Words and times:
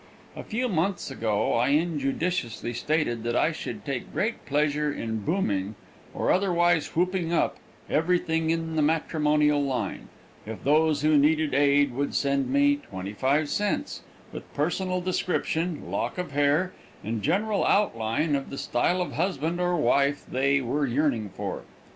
A 0.35 0.41
few 0.43 0.67
months 0.67 1.11
ago 1.11 1.53
I 1.55 1.67
injudiciously 1.73 2.73
stated 2.73 3.21
that 3.23 3.35
I 3.35 3.51
should 3.51 3.85
take 3.85 4.11
great 4.11 4.47
pleasure 4.47 4.91
in 4.91 5.19
booming, 5.19 5.75
or 6.11 6.31
otherwise 6.31 6.95
whooping 6.95 7.31
up, 7.31 7.57
everything 7.87 8.49
in 8.49 8.75
the 8.75 8.81
matrimonial 8.81 9.61
line, 9.61 10.07
if 10.43 10.63
those 10.63 11.03
who 11.03 11.17
needed 11.19 11.53
aid 11.53 11.93
would 11.93 12.15
send 12.15 12.49
me 12.49 12.77
twenty 12.77 13.13
five 13.13 13.47
cents, 13.47 14.01
with 14.31 14.51
personal 14.55 15.01
description, 15.01 15.91
lock 15.91 16.17
of 16.17 16.31
hair, 16.31 16.73
and 17.03 17.21
general 17.21 17.63
outline 17.63 18.35
of 18.35 18.49
the 18.49 18.57
style 18.57 19.03
of 19.03 19.11
husband 19.11 19.61
or 19.61 19.75
wife 19.77 20.25
they 20.27 20.61
were 20.61 20.87
yearning 20.87 21.29
for. 21.29 21.61